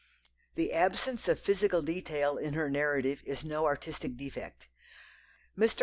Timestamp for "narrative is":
2.71-3.45